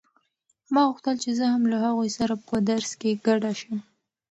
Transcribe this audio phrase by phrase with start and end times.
[0.73, 3.77] ما غوښتل چې زه هم له هغوی سره په درس کې ګډه شم.